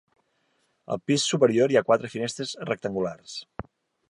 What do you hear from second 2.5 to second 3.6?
rectangulars.